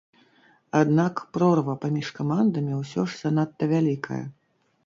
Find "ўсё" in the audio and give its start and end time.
2.81-3.01